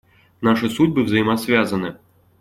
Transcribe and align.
Наши 0.41 0.67
судьбы 0.67 1.03
взаимосвязаны. 1.03 1.97